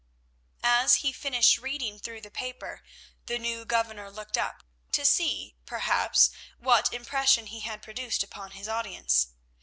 [0.63, 2.81] As he finished reading through the paper
[3.27, 8.67] the new governor looked up, to see, perhaps, what impression he had produced upon his
[8.67, 9.27] audience.